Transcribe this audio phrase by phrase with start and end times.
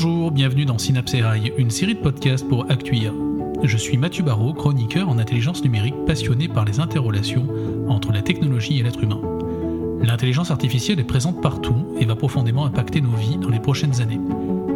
[0.00, 3.10] Bonjour, bienvenue dans Synapse AI, une série de podcasts pour Actuia.
[3.64, 7.48] Je suis Mathieu Barrault, chroniqueur en intelligence numérique passionné par les interrelations
[7.88, 9.20] entre la technologie et l'être humain.
[10.00, 14.20] L'intelligence artificielle est présente partout et va profondément impacter nos vies dans les prochaines années.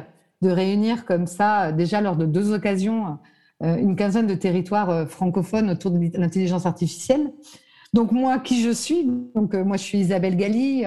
[0.42, 3.18] de réunir comme ça, déjà lors de deux occasions,
[3.62, 7.32] une quinzaine de territoires francophones autour de l'intelligence artificielle.
[7.94, 10.84] Donc moi, qui je suis Donc moi, je suis Isabelle Galli.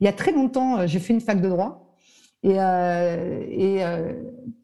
[0.00, 1.85] Il y a très longtemps, j'ai fait une fac de droit.
[2.46, 4.12] Et, euh, euh,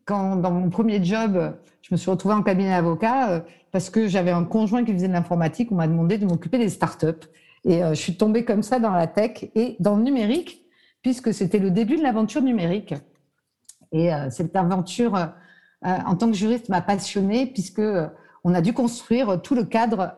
[0.04, 3.40] quand dans mon premier job, je me suis retrouvée en cabinet d'avocat euh,
[3.72, 5.72] parce que j'avais un conjoint qui faisait de l'informatique.
[5.72, 7.26] On m'a demandé de m'occuper des startups.
[7.64, 10.64] Et je suis tombée comme ça dans la tech et dans le numérique,
[11.00, 12.92] puisque c'était le début de l'aventure numérique.
[13.92, 15.14] Et cette aventure,
[15.84, 17.80] en tant que juriste, m'a passionnée, puisque
[18.42, 20.12] on a dû construire tout le cadre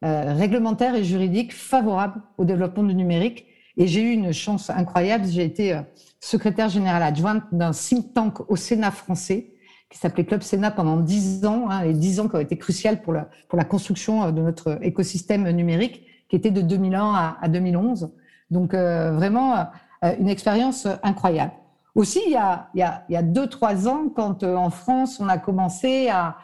[0.00, 3.47] réglementaire et juridique favorable au développement du numérique.
[3.78, 5.24] Et j'ai eu une chance incroyable.
[5.26, 5.80] J'ai été
[6.20, 9.54] secrétaire générale adjointe d'un think tank au Sénat français
[9.90, 13.00] qui s'appelait Club Sénat pendant dix ans, hein, et dix ans qui ont été cruciales
[13.00, 18.10] pour la, construction euh, de notre écosystème numérique, qui était de 2001 à, à 2011.
[18.50, 21.52] Donc euh, vraiment euh, une expérience incroyable.
[21.94, 24.70] Aussi, il y a, il y a, il y a deux, trois ans, quand en
[24.70, 26.36] France, on a commencé à,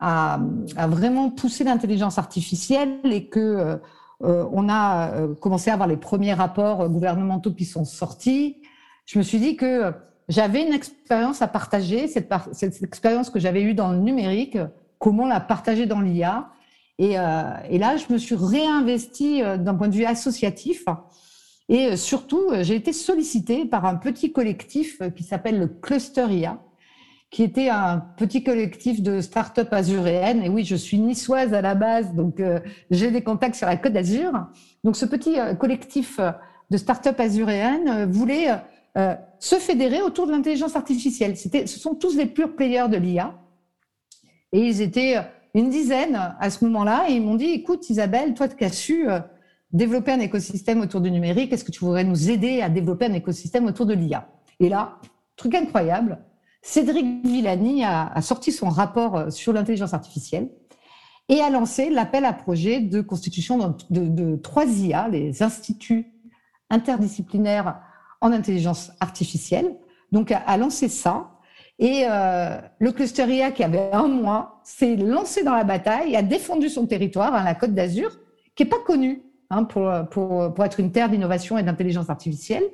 [0.00, 0.40] à
[0.88, 3.80] vraiment pousser l'intelligence artificielle et que
[4.20, 8.56] on a commencé à avoir les premiers rapports gouvernementaux qui sont sortis,
[9.06, 9.92] je me suis dit que
[10.28, 14.58] j'avais une expérience à partager, cette, cette expérience que j'avais eue dans le numérique,
[14.98, 16.50] comment la partager dans l'IA.
[16.98, 20.84] Et, euh, et, là, je me suis réinvestie euh, d'un point de vue associatif.
[21.68, 26.60] Et euh, surtout, j'ai été sollicitée par un petit collectif qui s'appelle le Cluster IA,
[27.30, 30.42] qui était un petit collectif de start-up azuréennes.
[30.42, 32.42] Et oui, je suis niçoise à la base, donc
[32.90, 34.32] j'ai des contacts sur la Côte d'Azur.
[34.82, 36.20] Donc ce petit collectif
[36.70, 38.48] de start-up azuréennes voulait
[38.98, 41.36] euh, se fédérer autour de l'intelligence artificielle.
[41.36, 43.38] C'était, ce sont tous les purs players de l'IA.
[44.52, 45.18] Et ils étaient
[45.54, 49.08] une dizaine à ce moment-là et ils m'ont dit, écoute Isabelle, toi qui as su
[49.08, 49.20] euh,
[49.70, 53.12] développer un écosystème autour du numérique, est-ce que tu voudrais nous aider à développer un
[53.12, 54.28] écosystème autour de l'IA
[54.58, 54.98] Et là,
[55.36, 56.18] truc incroyable,
[56.62, 60.50] Cédric Villani a, sorti son rapport euh, sur l'intelligence artificielle
[61.28, 66.12] et a lancé l'appel à projet de constitution de, trois IA, les instituts
[66.70, 67.80] interdisciplinaires
[68.20, 69.76] en intelligence artificielle,
[70.10, 71.32] donc a, lancé ça.
[71.78, 76.22] Et euh, le cluster IA, qui avait un mois, s'est lancé dans la bataille, a
[76.22, 78.18] défendu son territoire, hein, la Côte d'Azur,
[78.54, 82.64] qui est pas connue hein, pour être une terre d'innovation et d'intelligence artificielle.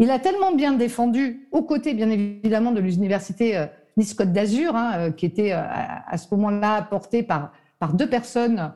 [0.00, 3.66] Il a tellement bien défendu, aux côtés bien évidemment de l'université euh,
[3.96, 8.72] Nice-Côte d'Azur, hein, euh, qui était euh, à, ce moment-là portée par, par deux personnes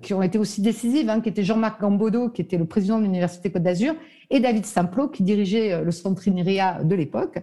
[0.00, 3.02] qui ont été aussi décisives, hein, qui étaient Jean-Marc Gambodo, qui était le président de
[3.02, 3.94] l'Université Côte d'Azur,
[4.30, 7.40] et David Simplot, qui dirigeait le centre INRIA de l'époque.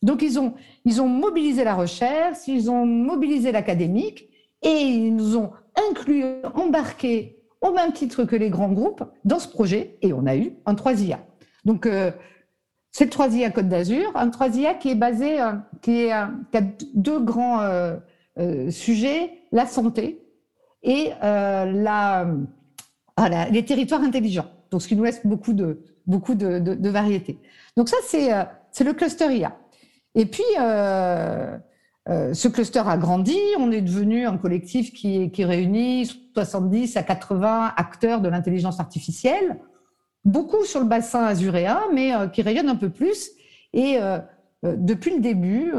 [0.00, 0.54] Donc, ils ont,
[0.86, 4.30] ils ont mobilisé la recherche, ils ont mobilisé l'académique,
[4.62, 5.50] et ils nous ont
[5.90, 6.24] inclus,
[6.54, 10.52] embarqués au même titre que les grands groupes dans ce projet et on a eu
[10.64, 11.18] un 3IA.
[11.66, 11.86] Donc,
[12.98, 15.52] c'est le 3IA Côte d'Azur, un 3IA qui est basé, euh,
[15.82, 16.32] qui, est, a
[16.94, 17.60] deux grands
[18.70, 20.20] sujets, la santé
[20.82, 21.10] et
[23.52, 24.46] les territoires intelligents.
[24.72, 27.38] Donc, ce qui nous laisse beaucoup de, beaucoup variétés.
[27.76, 29.56] Donc ça, c'est le cluster IA.
[30.16, 30.42] Et puis,
[32.08, 37.04] euh, ce cluster a grandi, on est devenu un collectif qui, qui réunit 70 à
[37.04, 39.58] 80 acteurs de l'intelligence artificielle,
[40.24, 43.30] beaucoup sur le bassin azuréen, mais euh, qui rayonne un peu plus.
[43.72, 44.18] Et euh,
[44.62, 45.72] depuis le début,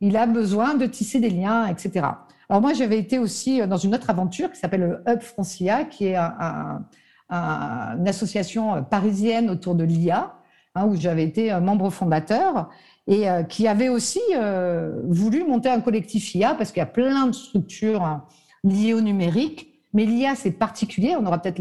[0.00, 2.06] il a besoin de tisser des liens, etc.
[2.48, 6.08] Alors moi, j'avais été aussi dans une autre aventure qui s'appelle le Hub Francia, qui
[6.08, 10.34] est une association parisienne autour de l'IA,
[10.76, 12.68] hein, où j'avais été membre fondateur
[13.06, 16.86] et euh, qui avait aussi euh, voulu monter un collectif IA parce qu'il y a
[16.86, 18.24] plein de structures hein,
[18.62, 19.68] liées au numérique.
[19.92, 21.14] Mais l'IA, c'est particulier.
[21.18, 21.60] On aura peut-être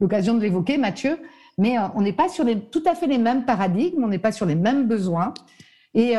[0.00, 1.18] l'occasion de l'évoquer, Mathieu.
[1.58, 4.18] Mais euh, on n'est pas sur les, tout à fait les mêmes paradigmes, on n'est
[4.18, 5.34] pas sur les mêmes besoins.
[5.94, 6.14] Et,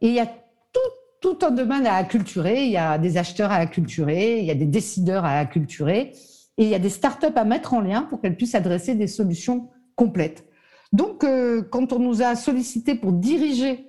[0.00, 0.90] il y a tout,
[1.22, 2.66] tout un domaine à acculturer.
[2.66, 6.12] Il y a des acheteurs à acculturer, il y a des décideurs à acculturer,
[6.58, 9.06] et il y a des startups à mettre en lien pour qu'elles puissent adresser des
[9.06, 10.44] solutions complètes.
[10.92, 11.24] Donc,
[11.70, 13.88] quand on nous a sollicité pour diriger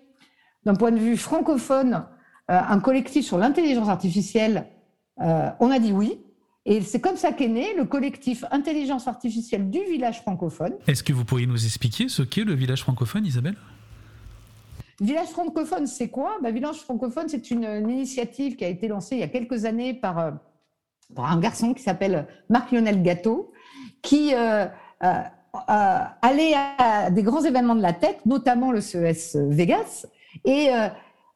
[0.66, 2.06] d'un point de vue francophone,
[2.52, 4.68] euh, un collectif sur l'intelligence artificielle,
[5.22, 6.20] euh, on a dit oui.
[6.66, 10.74] Et c'est comme ça qu'est né le collectif Intelligence artificielle du village francophone.
[10.88, 13.56] Est-ce que vous pourriez nous expliquer ce qu'est le village francophone, Isabelle?
[15.00, 16.38] Village francophone, c'est quoi?
[16.42, 19.94] Bah, Village francophone, c'est une, initiative qui a été lancée il y a quelques années
[19.94, 20.32] par, euh,
[21.18, 23.52] un garçon qui s'appelle Marc-Lionel Gâteau,
[24.02, 24.72] qui allait
[26.80, 30.08] à des grands événements de la tech, notamment le CES Vegas,
[30.46, 30.70] et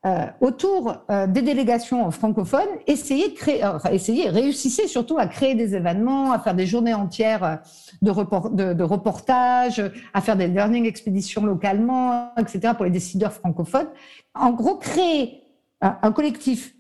[0.06, 3.62] euh, euh, autour euh, des délégations francophones, essayer de créer,
[3.92, 7.60] essayer, réussissez surtout à créer des événements, à faire des journées entières
[8.02, 9.82] de, report, de, de reportages,
[10.14, 12.74] à faire des learning expéditions localement, etc.
[12.76, 13.90] pour les décideurs francophones.
[14.34, 15.44] En gros, créer
[15.82, 16.74] un, collectif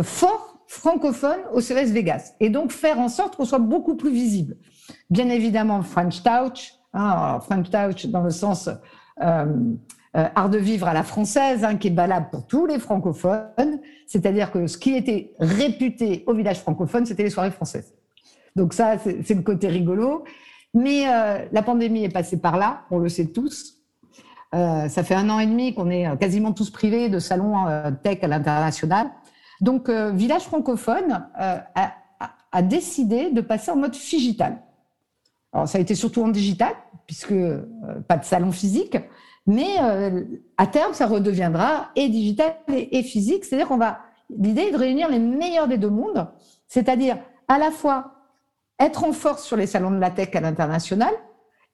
[0.00, 4.56] fort francophone au CES Vegas et donc faire en sorte qu'on soit beaucoup plus visible.
[5.10, 8.68] Bien évidemment, French Touch, hein, French Touch dans le sens
[9.22, 9.46] euh,
[10.16, 13.78] euh, art de vivre à la française, hein, qui est valable pour tous les francophones.
[14.08, 17.94] C'est-à-dire que ce qui était réputé au village francophone, c'était les soirées françaises.
[18.56, 20.24] Donc ça, c'est le côté rigolo.
[20.74, 23.76] Mais euh, la pandémie est passée par là, on le sait tous.
[24.52, 27.66] Euh, ça fait un an et demi qu'on est quasiment tous privés de salons
[28.02, 29.12] tech à l'international.
[29.60, 31.92] Donc, Village francophone a,
[32.50, 34.60] a, décidé de passer en mode digital.
[35.52, 36.72] Alors, ça a été surtout en digital,
[37.06, 37.34] puisque
[38.08, 38.96] pas de salon physique,
[39.46, 40.24] mais euh,
[40.58, 43.44] à terme, ça redeviendra et digital et, physique.
[43.44, 44.00] C'est-à-dire qu'on va.
[44.30, 46.28] L'idée est de réunir les meilleurs des deux mondes,
[46.68, 48.14] c'est-à-dire à la fois
[48.78, 51.12] être en force sur les salons de la tech à l'international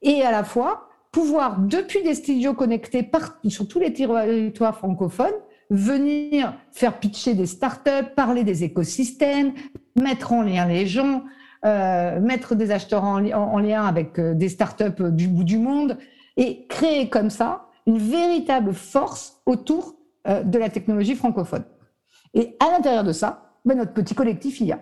[0.03, 3.09] et à la fois pouvoir, depuis des studios connectés
[3.49, 5.35] sur tous les territoires francophones,
[5.71, 9.53] venir faire pitcher des startups, parler des écosystèmes,
[9.97, 11.25] mettre en lien les gens,
[11.65, 15.99] euh, mettre des acheteurs en, en lien avec euh, des startups du bout du monde
[16.37, 19.97] et créer comme ça une véritable force autour
[20.27, 21.65] euh, de la technologie francophone.
[22.35, 24.81] Et à l'intérieur de ça, ben, notre petit collectif y a.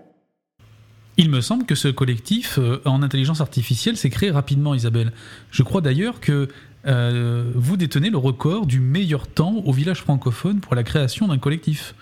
[1.16, 5.12] Il me semble que ce collectif euh, en intelligence artificielle s'est créé rapidement, Isabelle.
[5.50, 6.48] Je crois d'ailleurs que
[6.86, 11.38] euh, vous détenez le record du meilleur temps au village francophone pour la création d'un
[11.38, 11.94] collectif.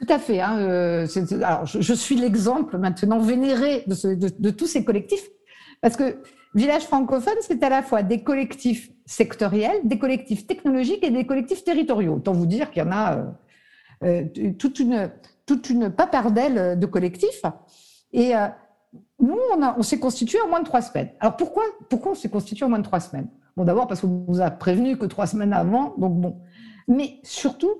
[0.00, 0.40] Tout à fait.
[0.40, 1.06] Hein,
[1.42, 5.28] alors, je, suis l'exemple maintenant vénéré de, de, tous ces collectifs,
[5.82, 6.16] parce que
[6.54, 11.62] Village francophone, c'est à la fois des collectifs sectoriels, des collectifs technologiques et des collectifs
[11.62, 12.14] territoriaux.
[12.14, 13.18] Autant vous dire qu'il y en a
[14.02, 15.10] euh, euh, toute une
[15.46, 17.42] toute une papardelle de collectifs.
[18.12, 18.46] Et euh,
[19.20, 21.10] nous, on, on s'est constitué en moins de trois semaines.
[21.20, 23.28] Alors pourquoi pourquoi on s'est constitué en moins de trois semaines?
[23.56, 26.40] Bon, d'abord parce qu'on vous a prévenu que trois semaines avant, donc bon.
[26.88, 27.72] Mais surtout,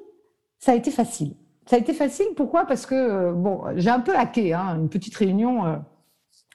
[0.58, 1.34] ça a été facile.
[1.66, 2.26] Ça a été facile.
[2.36, 2.66] Pourquoi?
[2.66, 5.82] Parce que bon, j'ai un peu hacké hein, une petite réunion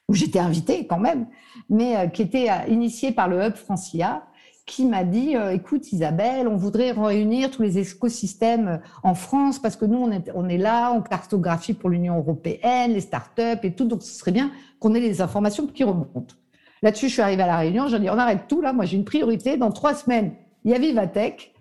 [0.08, 1.28] où j'étais invitée quand même,
[1.70, 4.24] mais qui était initiée par le Hub Francia
[4.66, 9.60] qui m'a dit euh, écoute Isabelle, on voudrait réunir tous les écosystèmes euh, en France
[9.60, 13.86] parce que nous on est, là, on cartographie pour l'Union européenne, les startups et tout,
[13.86, 16.36] donc ce serait bien qu'on ait les informations qui remontent.
[16.82, 18.98] Là-dessus, je suis arrivée à la réunion, j'ai dit on arrête tout là, moi j'ai
[18.98, 19.56] une priorité.
[19.58, 20.34] Dans trois semaines,
[20.64, 21.54] il y a Vivatech,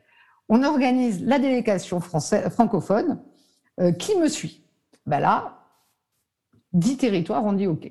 [0.49, 3.21] on organise la délégation française, francophone.
[3.81, 4.63] Euh, qui me suit
[5.05, 5.65] Ben là,
[6.73, 7.91] dix territoires ont dit OK.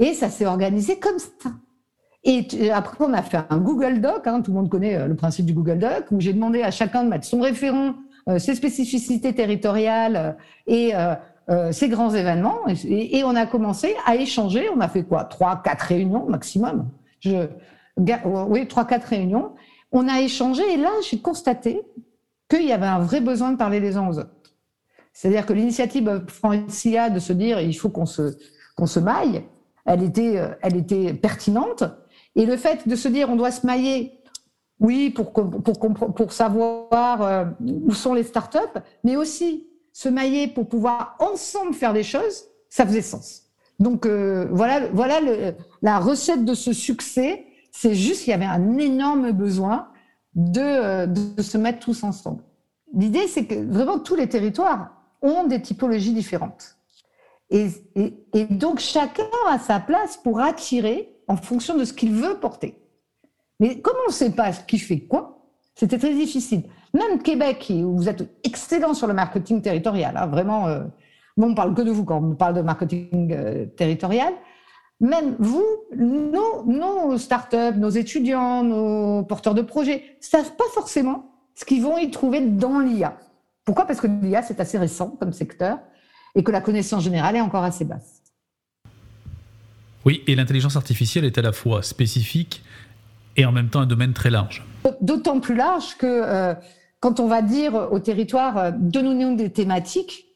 [0.00, 1.50] Et ça s'est organisé comme ça.
[2.24, 5.14] Et après, on a fait un Google Doc, hein, tout le monde connaît euh, le
[5.14, 7.94] principe du Google Doc, où j'ai demandé à chacun de mettre son référent,
[8.28, 10.32] euh, ses spécificités territoriales euh,
[10.66, 10.92] et
[11.72, 14.68] ces grands événements et, on a commencé à échanger.
[14.72, 15.24] On a fait quoi?
[15.24, 16.88] Trois, quatre réunions maximum.
[17.24, 19.54] Oui, trois, quatre réunions.
[19.90, 21.82] On a échangé et là, j'ai constaté
[22.48, 24.30] qu'il y avait un vrai besoin de parler les uns aux autres.
[25.12, 28.36] C'est-à-dire que l'initiative Francia de se dire il faut qu'on se,
[28.76, 29.42] qu'on se maille,
[29.86, 31.84] elle était, euh, elle était pertinente.
[32.36, 34.20] Et le fait de se dire on doit se mailler,
[34.78, 40.68] oui, pour, pour, pour savoir euh, où sont les startups, mais aussi se mailler pour
[40.68, 43.42] pouvoir ensemble faire des choses, ça faisait sens.
[43.78, 47.46] Donc euh, voilà, voilà le, la recette de ce succès.
[47.72, 49.88] C'est juste qu'il y avait un énorme besoin
[50.34, 52.42] de, de se mettre tous ensemble.
[52.92, 54.90] L'idée, c'est que vraiment tous les territoires
[55.22, 56.76] ont des typologies différentes.
[57.50, 57.68] Et,
[58.50, 62.80] donc chacun a sa place pour attirer en fonction de ce qu'il veut porter.
[63.58, 66.62] Mais comme on ne sait pas qui fait quoi, c'était très difficile.
[66.94, 70.84] Même Québec, où vous êtes excellent sur le marketing territorial, hein, vraiment, euh,
[71.36, 74.32] on parle que de vous quand on parle de marketing euh, territorial.
[75.00, 75.64] Même vous,
[75.96, 81.96] nos, nos startups, nos étudiants, nos porteurs de projets, savent pas forcément ce qu'ils vont
[81.96, 83.16] y trouver dans l'IA.
[83.64, 83.86] Pourquoi?
[83.86, 85.78] Parce que l'IA, c'est assez récent comme secteur
[86.34, 88.22] et que la connaissance générale est encore assez basse.
[90.04, 92.62] Oui, et l'intelligence artificielle est à la fois spécifique
[93.36, 94.64] et en même temps un domaine très large.
[95.00, 96.54] D'autant plus large que euh,
[97.00, 100.26] quand on va dire au territoire, euh, donnons-nous des thématiques,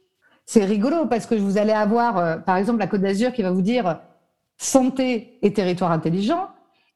[0.47, 3.51] c'est rigolo parce que vous allez avoir, euh, par exemple, la Côte d'Azur qui va
[3.51, 4.01] vous dire
[4.59, 6.49] santé et territoire intelligent.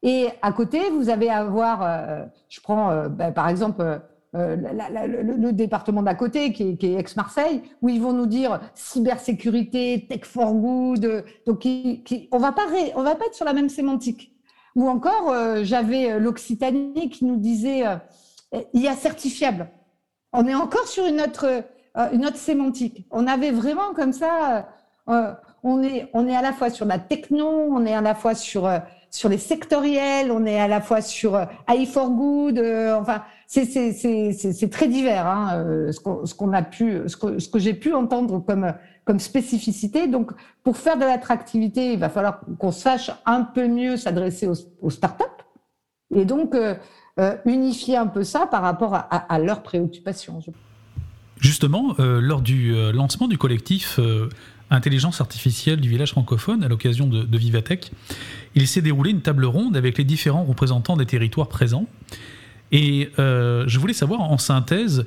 [0.02, 4.00] Et à côté, vous allez avoir, je prends ben, par exemple
[4.34, 10.24] euh, le, département d'à côté, qui est, ex-Marseille, où ils vont nous dire cybersécurité, tech
[10.24, 11.24] for good.
[11.46, 11.66] Donc,
[12.30, 14.34] on va pas on va pas être sur la même sémantique.
[14.76, 17.84] Ou encore, euh, j'avais euh, l'Occitanie qui nous disait
[18.74, 19.70] IA certifiable.
[20.34, 21.64] On est encore sur une autre,
[22.12, 23.06] une autre sémantique.
[23.10, 24.68] On avait vraiment comme ça,
[25.06, 28.34] on est, on est à la fois sur la techno, on est à la fois
[28.34, 28.70] sur
[29.10, 31.34] sur les sectoriels, on est à la fois sur
[31.66, 32.58] AI for good.
[32.94, 38.44] enfin, c'est très divers hein, euh, ce qu'on a pu, ce que, j'ai pu entendre
[39.04, 40.06] comme spécificité.
[40.06, 44.48] Donc, pour faire de l'attractivité, il va falloir qu'on sache un peu mieux s'adresser
[44.82, 45.24] aux, startups
[46.14, 46.74] et donc euh,
[47.18, 50.40] euh, unifier un peu ça par rapport à, à, leurs préoccupations.
[51.40, 53.98] Justement, lors du lancement du collectif
[54.70, 57.90] Intelligence artificielle du village francophone à l'occasion de, de Vivatech,
[58.54, 61.86] il s'est déroulé une table ronde avec les différents représentants des territoires présents.
[62.72, 65.06] Et euh, je voulais savoir en synthèse,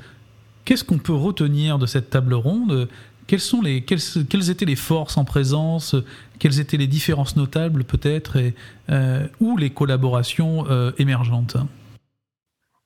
[0.66, 2.88] qu'est-ce qu'on peut retenir de cette table ronde?
[3.28, 5.96] Quelles, étaient les forces en présence?
[6.40, 8.38] Quelles étaient les différences notables peut-être
[8.90, 11.56] euh, Ou les collaborations euh, émergentes?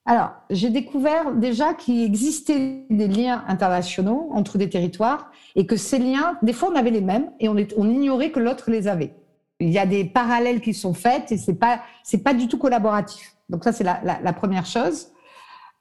[0.07, 5.97] Alors, j'ai découvert déjà qu'il existait des liens internationaux entre des territoires et que ces
[5.97, 9.15] liens, des fois, on avait les mêmes et on, on ignorait que l'autre les avait.
[9.59, 12.59] Il y a des parallèles qui sont faits et c'est pas c'est pas du tout
[12.59, 13.34] collaboratif.
[13.49, 15.07] Donc ça, c'est la, première chose.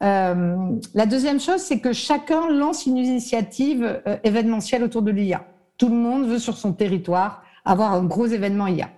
[0.02, 0.56] Euh,
[0.94, 5.46] la deuxième chose, c'est que chacun lance une initiative euh, événementielle autour de l'IA.
[5.78, 8.90] Tout le monde veut sur son territoire avoir un gros événement IA.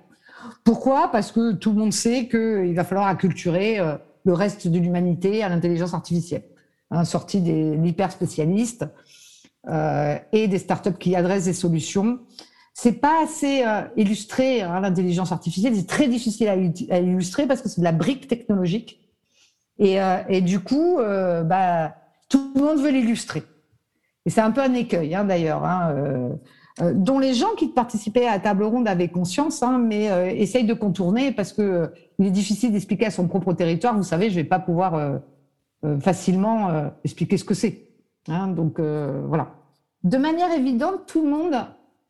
[0.64, 1.10] Pourquoi?
[1.12, 5.44] Parce que tout le monde sait qu'il va falloir acculturer euh, le reste de l'humanité
[5.44, 6.44] à l'intelligence artificielle.
[6.90, 8.86] Hein, sortie des hyper spécialistes
[10.32, 12.20] et des startups qui adressent des solutions
[12.78, 15.74] c'est pas assez euh, illustré hein, l'intelligence artificielle.
[15.74, 16.46] C'est très difficile
[16.90, 19.00] à, illustrer parce que c'est de la brique technologique.
[19.78, 21.94] Et, euh, et du coup, euh, bah,
[22.28, 23.44] tout le monde veut l'illustrer.
[24.26, 26.36] Et c'est un peu un écueil, hein, d'ailleurs, hein,
[26.92, 31.32] dont les gens qui participaient à la table ronde avaient conscience, mais essayent de contourner
[31.32, 33.96] parce que il est difficile d'expliquer à son propre territoire.
[33.96, 35.20] Vous savez, je vais pas pouvoir
[36.00, 37.88] facilement expliquer ce que c'est.
[38.26, 39.54] Donc voilà.
[40.02, 41.54] De manière évidente, tout le monde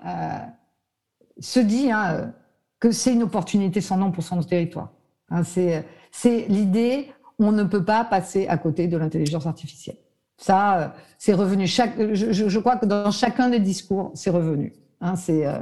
[0.00, 2.32] se dit hein,
[2.80, 4.92] que c'est une opportunité sans nom pour son territoire.
[5.30, 9.96] Hein, c'est l'idée, on ne peut pas passer à côté de l'intelligence artificielle.
[10.38, 10.88] Ça, euh,
[11.18, 11.66] c'est revenu.
[11.66, 14.74] Chaque, je, crois que dans chacun des discours, c'est revenu.
[15.00, 15.58] Hein, c'est euh,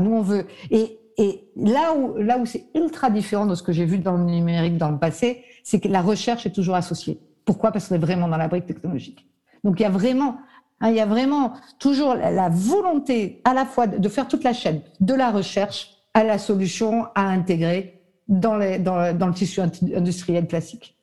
[0.00, 0.46] nous on veut.
[0.70, 4.16] Et, et là où là où c'est ultra différent de ce que j'ai vu dans
[4.16, 7.20] le numérique dans le passé, c'est que la recherche est toujours associée.
[7.44, 7.72] Pourquoi?
[7.72, 9.26] Parce qu'on est vraiment dans la brique technologique.
[9.64, 10.38] Donc il y a vraiment
[10.80, 14.52] Hein, il y a vraiment toujours la volonté à la fois de faire toute la
[14.52, 20.96] chaîne, de la recherche à la solution à intégrer dans, le tissu industriel classique.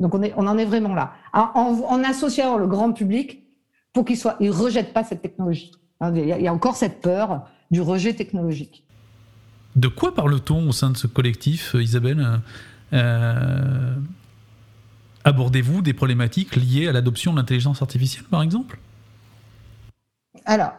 [0.00, 1.12] Donc on, en est vraiment là.
[1.32, 3.44] En, en, associant le grand public
[3.92, 5.70] pour qu'il soit, il rejette pas cette technologie.
[6.00, 8.84] Hein, il y, a, encore cette peur du rejet technologique.
[9.76, 12.40] De quoi parle-t-on au sein de ce collectif, Isabelle?
[12.92, 13.94] Euh,
[15.24, 18.78] Abordez-vous des problématiques liées à l'adoption de l'intelligence artificielle, par exemple?
[20.44, 20.72] Alors,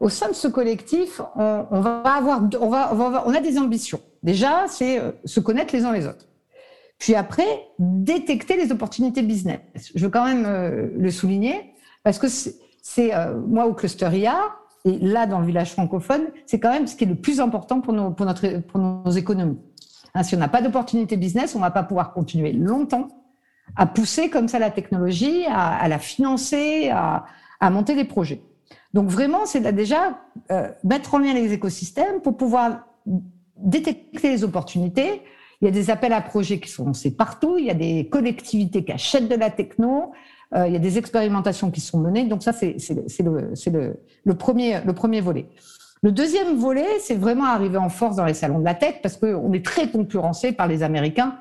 [0.00, 4.00] au sein de ce collectif, on, va a des ambitions.
[4.22, 6.26] Déjà, c'est se connaître les uns les autres.
[6.98, 7.46] Puis après,
[7.78, 9.60] détecter les opportunités business.
[9.94, 13.12] Je veux quand même le souligner parce que c'est
[13.46, 14.36] moi au cluster IA,
[14.86, 17.80] et là, dans le village francophone, c'est quand même ce qui est le plus important
[17.80, 19.58] pour nos, économies.
[20.14, 23.08] Hein, si on n'a pas d'opportunité business, on ne va pas pouvoir continuer longtemps
[23.74, 27.24] à pousser comme ça la technologie, à, la financer, à,
[27.68, 28.40] monter des projets.
[28.96, 30.18] Donc vraiment, c'est déjà
[30.50, 32.86] euh, mettre en lien les écosystèmes pour pouvoir
[33.58, 35.20] détecter les opportunités.
[35.60, 37.58] Il y a des appels à projets qui sont lancés partout.
[37.58, 40.12] Il y a des collectivités qui achètent de la techno.
[40.54, 42.24] Euh, il y a des expérimentations qui sont menées.
[42.24, 42.74] Donc ça, c'est
[43.22, 45.46] le, le, le, premier, le premier volet.
[46.02, 49.18] Le deuxième volet, c'est vraiment arriver en force dans les salons de la tech parce
[49.18, 51.36] qu'on est très concurrencé par les Américains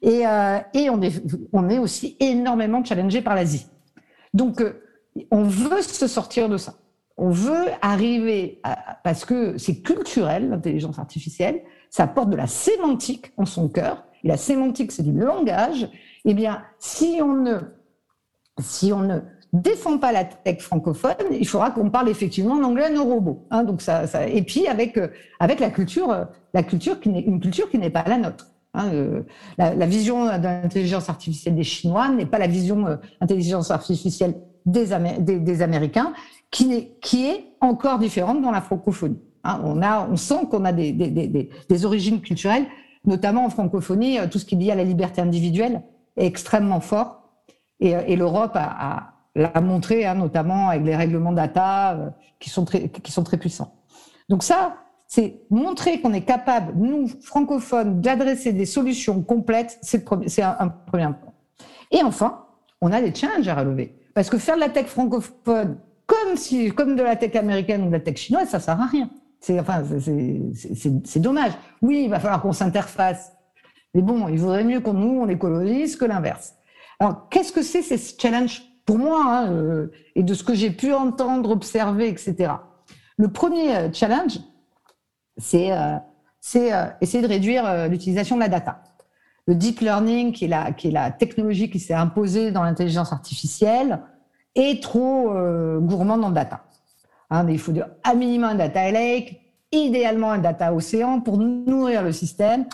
[0.00, 1.20] et, euh, et on, est,
[1.52, 3.66] on est aussi énormément challengé par l'Asie.
[4.32, 4.80] Donc, euh,
[5.30, 6.74] on veut se sortir de ça.
[7.16, 13.32] On veut arriver à, parce que c'est culturel, l'intelligence artificielle, ça apporte de la sémantique
[13.36, 14.04] en son cœur.
[14.22, 15.88] Et la sémantique, c'est du langage.
[16.24, 17.58] Eh bien, si on ne
[18.60, 19.20] si on ne
[19.52, 23.46] défend pas la tech francophone, il faudra qu'on parle effectivement en anglais à nos robots.
[23.50, 25.08] Hein, donc ça, et puis avec euh,
[25.40, 28.46] avec la culture, euh, la culture qui n'est une culture qui n'est pas la nôtre.
[28.74, 29.22] Hein, euh,
[29.56, 32.96] la, vision de l'intelligence artificielle des Chinois n'est pas la vision euh,
[33.70, 34.34] artificielle
[34.70, 36.12] des, Américains,
[36.50, 39.20] qui, est, encore différente dans la francophonie.
[39.44, 42.66] Hein, on a, on sent qu'on a des, origines culturelles,
[43.04, 45.82] notamment en francophonie, tout ce qui est lié à la liberté individuelle
[46.16, 47.22] est extrêmement fort
[47.80, 52.64] et, et l'Europe a, l'a montré, hein, notamment avec les règlements data euh, qui, sont
[52.64, 52.88] très,
[53.38, 53.72] puissants.
[54.28, 60.04] Donc ça, c'est montrer qu'on est capable, nous, francophones, d'adresser des solutions complètes, c'est
[60.42, 61.32] un, premier point.
[61.90, 62.44] Et enfin,
[62.80, 63.97] on a des challenges à relever.
[64.18, 67.86] Parce que faire de la tech francophone comme, si, comme de la tech américaine ou
[67.86, 69.08] de la tech chinoise, ça sert à rien.
[69.38, 69.84] C'est enfin,
[71.20, 71.52] dommage.
[71.82, 73.32] Oui, il va falloir qu'on s'interface.
[73.94, 76.56] Mais bon, il vaudrait mieux qu'on nous, on les colonise que l'inverse.
[76.98, 78.64] Alors, qu'est-ce que c'est ces challenges?
[78.84, 82.54] Pour moi hein, euh, et de ce que j'ai pu entendre, observer, etc.
[83.18, 84.40] Le premier euh, challenge,
[85.36, 85.96] c'est euh,
[87.00, 88.82] essayer de réduire l'utilisation de la data.
[89.48, 93.14] Le deep learning, qui est la, qui est la technologie qui s'est imposée dans l'intelligence
[93.14, 94.00] artificielle,
[94.54, 95.30] est trop
[95.80, 96.64] gourmand en data.
[97.30, 97.72] Hein, il faut
[98.04, 102.66] à minimum un data lake, idéalement un data océan pour nourrir le système.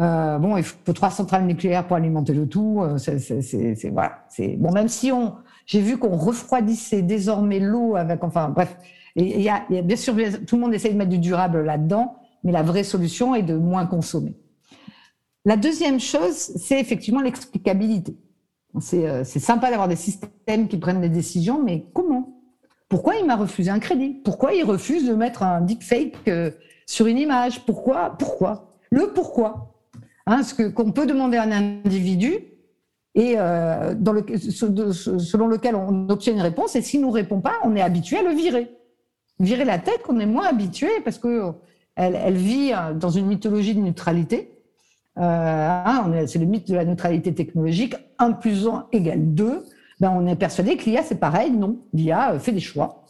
[0.00, 2.80] Euh, bon, il faut trois centrales nucléaires pour alimenter le tout.
[2.82, 4.24] Euh, c'est voilà.
[4.28, 5.34] C'est bon, même si on,
[5.66, 8.76] j'ai vu qu'on refroidissait désormais l'eau avec, enfin, bref.
[9.16, 10.14] Il y, y a bien sûr,
[10.46, 13.56] tout le monde essaye de mettre du durable là-dedans, mais la vraie solution est de
[13.56, 14.36] moins consommer.
[15.44, 18.16] La deuxième chose, c'est effectivement l'explicabilité.
[18.80, 22.40] C'est euh, sympa d'avoir des systèmes qui prennent des décisions, mais comment?
[22.88, 24.10] Pourquoi il m'a refusé un crédit?
[24.24, 26.50] Pourquoi il refuse de mettre un deepfake euh,
[26.86, 27.64] sur une image?
[27.66, 28.16] Pourquoi?
[28.18, 28.72] Pourquoi?
[28.90, 29.74] Le pourquoi.
[30.26, 32.34] Hein, ce qu'on peut demander à un individu
[33.14, 33.94] et euh,
[34.36, 38.22] selon lequel on obtient une réponse, et s'il nous répond pas, on est habitué à
[38.22, 38.70] le virer.
[39.40, 41.52] Virer la tête, qu'on est moins habitué parce que
[41.96, 44.57] elle, elle, vit dans une mythologie de neutralité.
[45.18, 47.96] Euh, hein, c'est le mythe de la neutralité technologique.
[48.18, 49.64] 1 plus 1 égale 2.
[50.00, 51.50] Ben, on est persuadé que l'IA, c'est pareil.
[51.50, 53.04] Non, l'IA euh, fait des choix.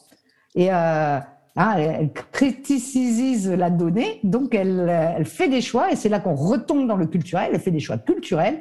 [0.54, 1.18] Et euh,
[1.60, 6.86] Hein, elle criticise la donnée, donc elle, fait des choix, et c'est là qu'on retombe
[6.86, 8.60] dans le culturel, elle fait des choix culturels,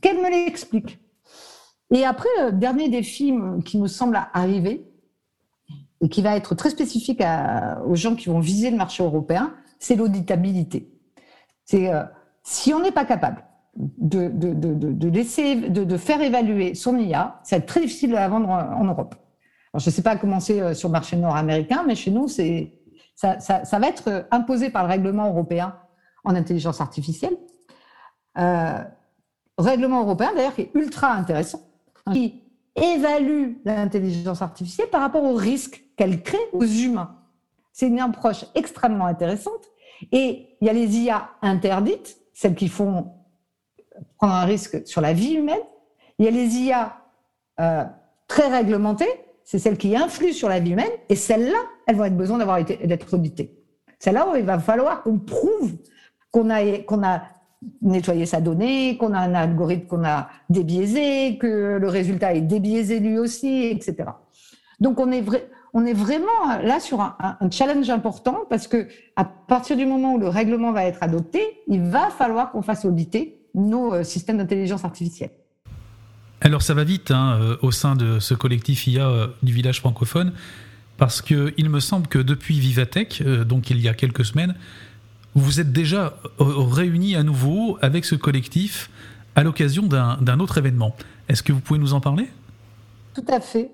[0.00, 0.98] qu'elle me l'explique.
[1.92, 3.34] Et après, le dernier défi
[3.66, 4.86] qui me semble arriver,
[6.00, 7.22] et qui va être très spécifique
[7.86, 10.90] aux gens qui vont viser le marché européen, c'est l'auditabilité.
[11.66, 11.92] C'est
[12.50, 13.44] si on n'est pas capable
[13.76, 18.48] de, laisser, de, faire évaluer son IA, ça va être très difficile de la vendre
[18.48, 19.14] en Europe.
[19.76, 22.48] Je ne sais pas comment c'est euh, sur le marché nord-américain, mais chez nous, ça,
[23.16, 25.76] va être euh, imposé par le règlement européen
[26.24, 27.36] en intelligence artificielle.
[28.36, 28.82] Euh,
[29.56, 31.60] règlement européen, d'ailleurs, qui est ultra intéressant,
[32.12, 32.42] qui
[32.74, 37.16] évalue l'intelligence artificielle par rapport aux risques qu'elle crée aux humains.
[37.72, 39.70] C'est une approche extrêmement intéressante.
[40.10, 43.12] Et il y a les IA interdites, celles qui font
[44.16, 45.60] prendre un risque sur la vie humaine.
[46.18, 46.96] Il y a les IA
[47.60, 47.84] euh,
[48.28, 49.10] très réglementées,
[49.44, 53.14] c'est celles qui influent sur la vie humaine, et celles-là, elles vont être besoin d'être
[53.14, 53.58] auditées.
[53.98, 55.76] Celles-là, il va falloir qu'on prouve
[56.30, 57.22] qu'on a qu'on a
[57.82, 63.00] nettoyé sa donnée, qu'on a un algorithme qu'on a débiaisé, que le résultat est débiaisé
[63.00, 64.10] lui aussi, etc.
[64.80, 68.88] Donc on est vrai, on est vraiment là sur un, un, challenge important parce que
[69.16, 72.84] à partir du moment où le règlement va être adopté, il va falloir qu'on fasse
[72.84, 75.30] auditer nos euh, systèmes d'intelligence artificielle.
[76.40, 79.80] Alors ça va vite hein, euh, au sein de ce collectif IA euh, du village
[79.80, 80.32] francophone,
[80.96, 84.54] parce que il me semble que depuis Vivatech, donc il y a quelques semaines,
[85.34, 88.90] vous êtes déjà réunis à nouveau avec ce collectif
[89.36, 90.94] à l'occasion d'un autre événement.
[91.28, 92.28] Est-ce que vous pouvez nous en parler?
[93.14, 93.70] Tout à fait.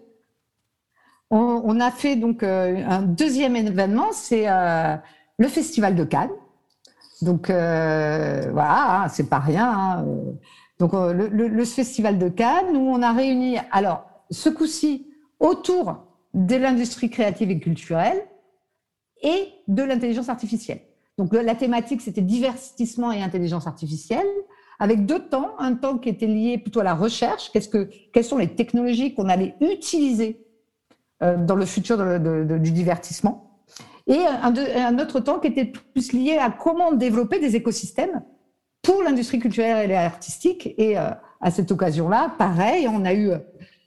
[1.30, 6.30] On, a fait donc un deuxième événement, c'est le Festival de Cannes.
[7.20, 9.68] Donc voilà, hein, c'est pas rien.
[9.68, 10.06] Hein,
[10.78, 15.06] donc euh, le, festival de Cannes, où on a réuni, alors ce coup-ci,
[15.40, 15.96] autour
[16.34, 18.22] de l'industrie créative et culturelle
[19.22, 20.80] et de l'intelligence artificielle.
[21.16, 24.26] Donc la thématique, c'était divertissement et intelligence artificielle,
[24.78, 28.24] avec deux temps, un temps qui était lié plutôt à la recherche, qu'est-ce que, quelles
[28.24, 30.45] sont les technologies qu'on allait utiliser euh,
[31.20, 33.46] dans le futur du divertissement,
[34.06, 38.22] et un, autre temps qui était plus lié à comment développer des écosystèmes
[38.82, 40.74] pour l'industrie culturelle et artistique.
[40.78, 43.38] Et euh, à cette occasion-là, pareil, on a eu euh,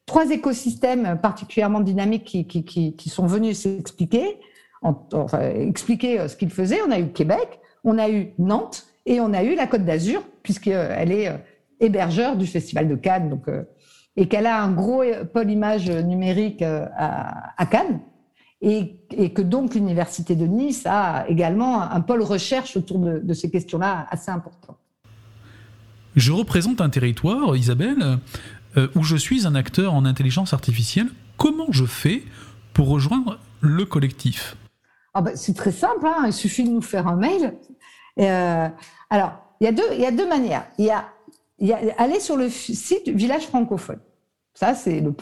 [0.05, 4.39] trois écosystèmes particulièrement dynamiques qui, sont venus s'expliquer,
[4.81, 6.81] enfin, expliquer euh, ce qu'ils faisaient.
[6.85, 10.21] On a eu Québec, on a eu Nantes et on a eu la Côte d'Azur,
[10.43, 11.31] puisqu'elle est
[11.79, 13.39] hébergeur du Festival de Cannes,
[14.19, 15.01] et qu'elle a un gros
[15.33, 18.01] pôle image numérique à, à Cannes.
[18.61, 23.33] Et, et, que donc l'université de Nice a également un pôle recherche autour de, de
[23.33, 24.75] ces questions-là assez important.
[26.17, 28.19] Je représente un territoire, Isabelle,
[28.75, 31.07] euh, où je suis un acteur en intelligence artificielle.
[31.37, 32.23] Comment je fais
[32.73, 34.57] pour rejoindre le collectif?
[35.13, 36.23] Ah bah, C'est très simple, hein.
[36.25, 37.55] il suffit de nous faire un mail.
[38.19, 38.67] Euh,
[39.09, 40.65] alors, il y, a deux, il y a deux manières.
[40.77, 41.05] Il y a,
[41.59, 43.99] il y a aller sur le site Village francophone.
[44.59, 45.13] Ça, c'est la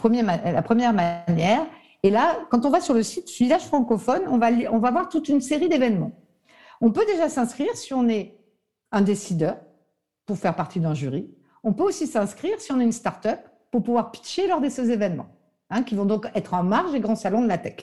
[0.62, 1.64] première manière.
[2.02, 5.08] Et là, quand on va sur le site Village francophone, on va, on va voir
[5.08, 6.10] toute une série d'événements.
[6.80, 8.36] On peut déjà s'inscrire si on est
[8.90, 9.58] un décideur,
[10.26, 11.30] pour faire partie d'un jury.
[11.62, 13.38] On peut aussi s'inscrire si on est une start-up
[13.70, 15.28] pour pouvoir pitcher lors de ces événements,
[15.70, 17.76] hein, qui vont donc être en marge des grands salons de la tech.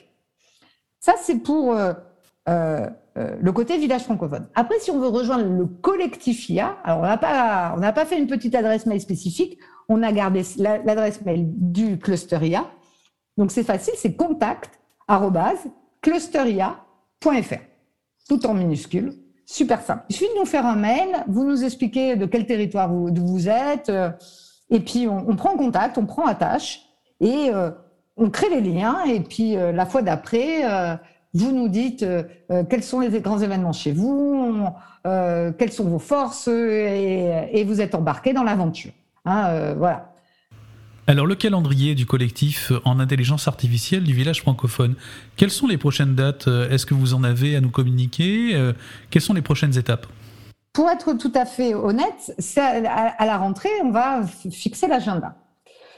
[1.00, 1.94] Ça, c'est pour euh,
[2.50, 4.46] euh, euh, le côté village francophone.
[4.54, 8.04] Après, si on veut rejoindre le collectif IA, alors on n'a pas, on n'a pas
[8.04, 12.66] fait une petite adresse mail spécifique, on a gardé l'adresse mail du cluster IA.
[13.36, 14.80] Donc c'est facile, c'est contact
[16.02, 17.54] clusteria.fr,
[18.28, 19.12] tout en minuscule.
[19.46, 20.04] Super simple.
[20.08, 23.88] Il suffit de nous faire un mail, vous nous expliquez de quel territoire vous, êtes,
[23.88, 24.10] euh,
[24.70, 26.82] et puis on, prend contact, on prend attache,
[27.20, 27.70] et euh,
[28.16, 30.64] on crée les liens, et puis euh, la fois d'après,
[31.32, 32.04] vous nous dites
[32.68, 34.64] quels sont les grands événements chez vous,
[35.04, 38.92] quelles sont vos forces, et, vous êtes embarqué dans l'aventure.
[39.26, 40.12] Hein, voilà.
[41.08, 44.94] Alors, le calendrier du collectif en intelligence artificielle du village francophone,
[45.36, 48.72] quelles sont les prochaines dates Est-ce que vous en avez à nous communiquer euh,
[49.10, 50.06] Quelles sont les prochaines étapes?
[50.72, 55.36] Pour être tout à fait honnête, à la rentrée, on va fixer l'agenda.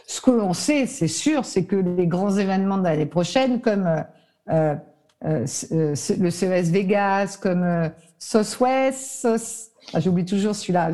[0.07, 3.87] Ce que l'on sait, c'est sûr, c'est que les grands événements de l'année prochaine, comme
[4.51, 4.75] euh,
[5.25, 8.63] euh, le CES Vegas, comme SOS
[9.95, 10.91] ah, j'oublie toujours celui-là,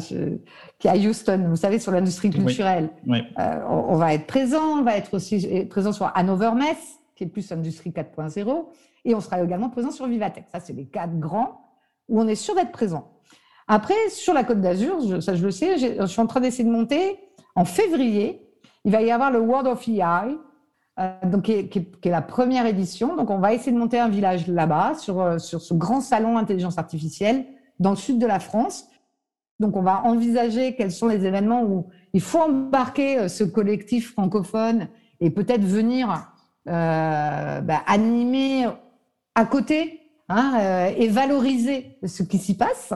[0.85, 2.91] qui est à Houston, vous savez, sur l'industrie culturelle.
[3.09, 7.27] Euh, on, va être présent, on va être aussi présent sur Hanover Mess, qui est
[7.27, 8.67] plus industrie 4.0,
[9.07, 10.45] et on sera également présent sur Vivatech.
[10.53, 11.63] Ça, c'est les quatre grands
[12.11, 13.13] où on est sûr d'être présent.
[13.67, 16.75] Après, sur la Côte d'Azur, ça je le sais, je suis en train d'essayer de
[16.75, 17.19] monter.
[17.55, 18.47] En février,
[18.85, 20.37] il va y avoir le World of AI,
[21.01, 23.17] euh, donc qui est, qui, est, la première édition.
[23.17, 26.37] Donc, on va essayer de monter un village là-bas, sur, euh, sur ce grand salon
[26.37, 27.47] intelligence artificielle,
[27.81, 28.87] dans le sud de la France.
[29.61, 34.13] Donc, on va envisager quels sont les événements où il faut embarquer euh, ce collectif
[34.13, 34.89] francophone
[35.21, 36.33] et peut-être venir
[36.69, 38.67] euh, bah, animer
[39.35, 42.93] à côté hein, euh, et valoriser ce qui s'y passe.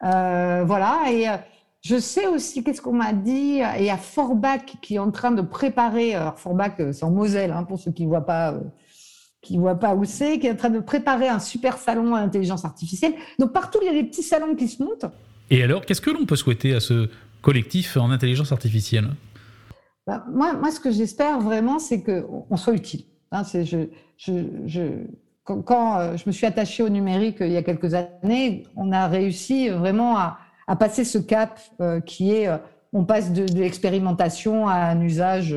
[0.00, 1.10] Voilà.
[1.10, 1.26] Et
[1.82, 5.30] je sais aussi, qu'est-ce qu'on m'a dit Il y a Forbach qui est en train
[5.30, 6.14] de préparer.
[6.14, 8.54] Alors, Forbach, c'est en Moselle, hein, pour ceux qui ne voient pas
[9.46, 12.20] qui voit pas où c'est, qui est en train de préparer un super salon à
[12.20, 13.14] l'intelligence artificielle.
[13.38, 15.06] Donc partout, il y a des petits salons qui se montent.
[15.50, 17.08] Et alors, qu'est-ce que l'on peut souhaiter à ce
[17.40, 19.10] collectif en intelligence artificielle?
[20.06, 23.04] Bah, moi, moi, ce que j'espère vraiment, c'est qu'on soit utile.
[23.32, 23.42] Hein,
[25.44, 28.92] quand, euh, je me suis attachée au numérique euh, il y a quelques années, on
[28.92, 30.38] a réussi vraiment à,
[30.78, 32.48] passer ce cap euh, qui est,
[32.92, 35.56] on passe de, l'expérimentation à un usage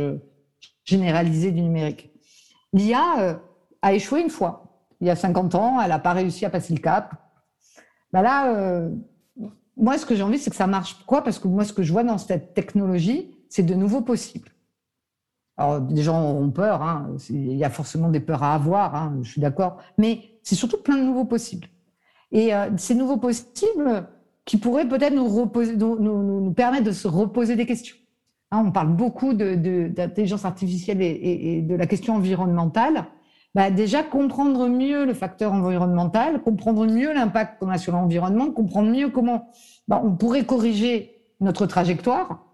[0.83, 2.11] généralisé du numérique.
[2.73, 3.39] L'IA,
[3.81, 4.83] a échoué une fois.
[4.99, 7.13] Il y a 50 ans, elle n'a pas réussi à passer le cap.
[8.11, 8.89] Ben là,
[9.79, 10.95] moi, ce que j'ai envie, c'est que ça marche.
[10.97, 11.23] Pourquoi?
[11.23, 14.49] Parce que moi, ce que je vois dans cette technologie, c'est de nouveau possible.
[15.57, 17.09] Alors, des gens ont peur, hein.
[17.29, 20.77] il y a forcément des peurs à avoir, hein, je suis d'accord, mais c'est surtout
[20.77, 21.67] plein de nouveaux possibles.
[22.31, 24.07] Et euh, ces nouveaux possibles
[24.45, 27.97] qui pourraient peut-être nous, permettre de se reposer des questions.
[28.51, 33.05] Hein, on parle beaucoup d'intelligence artificielle et, de la question environnementale.
[33.55, 38.91] Bah, déjà comprendre mieux le facteur environnemental, comprendre mieux l'impact qu'on a sur l'environnement, comprendre
[38.91, 39.49] mieux comment
[39.87, 42.45] bah, on pourrait corriger notre trajectoire,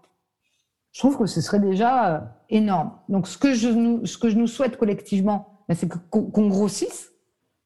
[0.92, 2.92] je trouve que ce serait déjà euh, énorme.
[3.10, 7.12] Donc, ce que je nous, ce que je nous souhaite collectivement, bah, c'est qu'on grossisse,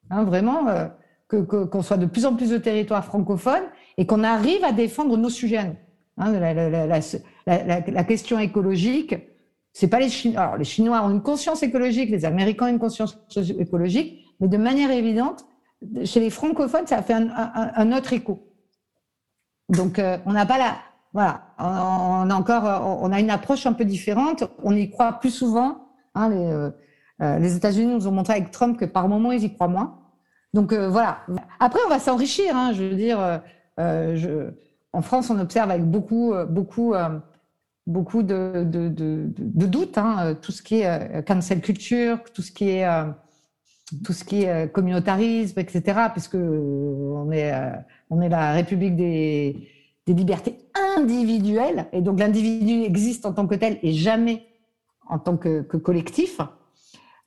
[0.09, 0.87] hein, vraiment, euh,
[1.29, 3.63] qu'on soit de plus en plus de territoires francophones
[3.97, 5.77] et qu'on arrive à défendre nos sujets.
[6.17, 6.33] Hein,
[7.47, 9.15] la, question écologique,
[9.73, 10.41] c'est pas les Chinois.
[10.41, 13.17] Alors, les Chinois ont une conscience écologique, les Américains ont une conscience
[13.57, 15.45] écologique, mais de manière évidente,
[16.03, 18.47] chez les francophones, ça a fait un, autre écho.
[19.69, 20.75] Donc, euh, on n'a pas la,
[21.13, 24.43] voilà, on, a encore, on a une approche un peu différente.
[24.63, 25.87] On y croit plus souvent.
[26.13, 26.69] Hein, les, euh,
[27.21, 29.99] euh, les États-Unis nous ont montré avec Trump que par moment ils y croient moins.
[30.53, 31.19] Donc voilà.
[31.59, 32.55] Après, on va s'enrichir.
[32.55, 33.41] Hein, je veux dire,
[33.77, 34.51] je,
[34.91, 36.93] en France, on observe avec beaucoup, beaucoup
[37.91, 42.69] beaucoup de, de, doutes, hein, tout ce qui est euh, cancel culture, tout ce qui
[42.69, 43.05] est, euh,
[44.03, 47.53] tout ce qui est euh, communautarisme, etc., puisque on est,
[48.09, 49.67] on est la République des,
[50.07, 50.57] libertés
[50.97, 54.45] individuelles, et donc l'individu existe en tant que tel et jamais
[55.07, 56.41] en tant que, collectif.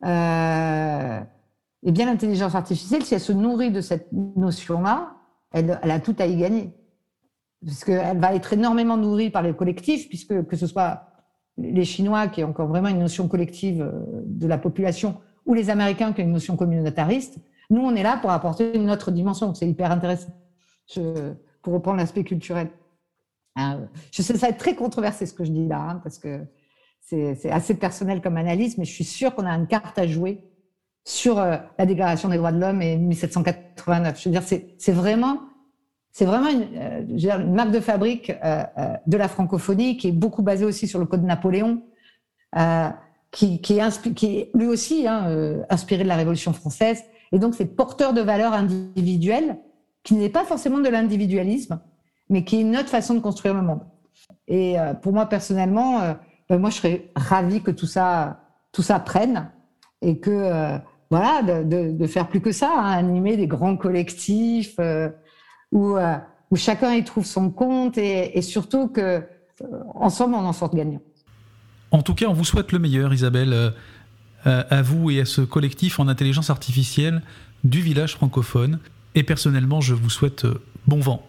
[0.04, 1.20] Euh,
[1.82, 5.14] et bien l'intelligence artificielle, si elle se nourrit de cette notion-là,
[5.52, 6.74] elle a tout à y gagner
[7.64, 11.06] puisqu'elle va être énormément nourrie par les collectifs, puisque que ce soit
[11.56, 13.92] les Chinois qui ont encore vraiment une notion collective euh,
[14.24, 17.38] de la population, ou les Américains qui ont une notion communautariste,
[17.70, 19.54] nous, on est là pour apporter une autre dimension.
[19.54, 20.32] C'est hyper intéressant,
[21.62, 22.70] pour reprendre l'aspect culturel.
[23.58, 26.18] Euh, je sais, ça va être très controversé ce que je dis là, hein, parce
[26.18, 26.44] que
[27.00, 30.42] c'est assez personnel comme analyse, mais je suis sûre qu'on a une carte à jouer
[31.04, 34.20] sur euh, la Déclaration des droits de l'homme et 1789.
[34.20, 35.40] Je veux dire, c'est vraiment
[36.14, 40.12] c'est vraiment une, euh, une, marque de fabrique euh, euh, de la francophonie qui est
[40.12, 41.82] beaucoup basée aussi sur le code Napoléon,
[43.32, 45.26] qui, qui, est qui, est lui aussi hein,
[45.68, 47.02] inspiré de la Révolution française.
[47.32, 49.58] Et donc, c'est porteur de valeurs individuelles
[50.04, 51.80] qui n'est pas forcément de l'individualisme,
[52.30, 53.80] mais qui est une autre façon de construire le monde.
[54.46, 56.14] Et pour moi, personnellement,
[56.48, 58.38] ben moi, je serais ravie que tout ça,
[58.70, 59.50] tout ça prenne
[60.00, 60.78] et que,
[61.10, 64.76] voilà, de, de, de, faire plus que ça, hein, animer des grands collectifs.
[64.78, 65.10] Euh,
[65.74, 65.98] où,
[66.56, 69.22] chacun y trouve son compte et, surtout que euh,
[69.94, 71.02] ensemble on en sorte gagnant.
[71.90, 75.42] En tout cas, on vous souhaite le meilleur, Isabelle, euh, à vous et à ce
[75.42, 77.22] collectif en intelligence artificielle
[77.62, 78.78] du village francophone.
[79.14, 80.46] Et personnellement, je vous souhaite
[80.86, 81.22] bon vent.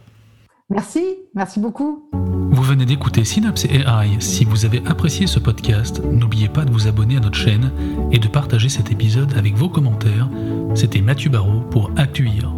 [0.70, 1.04] Merci,
[1.36, 2.10] merci beaucoup.
[2.12, 4.20] Vous venez d'écouter Synapse AI.
[4.20, 7.72] Si vous avez apprécié ce podcast, n'oubliez pas de vous abonner à notre chaîne
[8.12, 10.28] et de partager cet épisode avec vos commentaires.
[10.74, 12.52] C'était Mathieu Barrault pour Actuire.